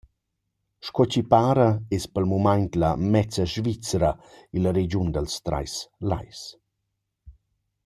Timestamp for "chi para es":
1.11-2.05